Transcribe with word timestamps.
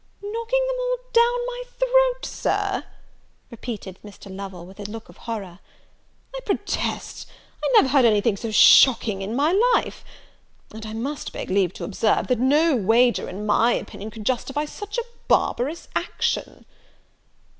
"Knocking 0.23 0.65
them 0.65 0.77
all 0.79 0.97
down 1.13 1.45
my 1.45 1.63
throat, 1.77 2.25
Sir!" 2.25 2.85
repeated 3.51 3.99
Mr. 4.03 4.35
Lovel, 4.35 4.65
with 4.65 4.79
a 4.79 4.89
look 4.89 5.09
of 5.09 5.17
horror; 5.29 5.59
"I 6.35 6.39
protest 6.43 7.27
I 7.63 7.69
never 7.75 7.89
heard 7.89 8.05
any 8.05 8.19
thing 8.19 8.35
so 8.35 8.49
shocking 8.49 9.21
in 9.21 9.35
my 9.35 9.51
life! 9.75 10.03
And 10.73 10.87
I 10.87 10.93
must 10.93 11.31
beg 11.33 11.51
leave 11.51 11.73
to 11.73 11.83
observe, 11.83 12.29
that 12.29 12.39
no 12.39 12.75
wager, 12.75 13.29
in 13.29 13.45
my 13.45 13.73
opinion, 13.73 14.09
could 14.09 14.25
justify 14.25 14.65
such 14.65 14.97
a 14.97 15.03
barbarous 15.27 15.87
action." 15.95 16.65